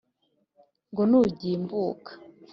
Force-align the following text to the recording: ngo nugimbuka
ngo 0.91 1.03
nugimbuka 1.09 2.11